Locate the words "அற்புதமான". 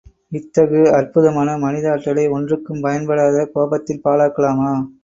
0.91-1.57